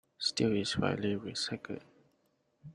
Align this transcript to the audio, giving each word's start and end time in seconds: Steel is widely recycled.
Steel 0.17 0.55
is 0.57 0.79
widely 0.79 1.15
recycled. 1.15 1.83